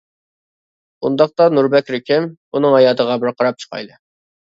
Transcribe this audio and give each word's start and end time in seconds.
ئۇنداقتا 1.09 1.45
نۇر 1.57 1.69
بەكرى 1.73 1.99
كىم؟ 2.07 2.25
ئۇنىڭ 2.57 2.77
ھاياتىغا 2.77 3.19
بىر 3.25 3.35
قاراپ 3.43 3.61
چىقايلى! 3.65 3.93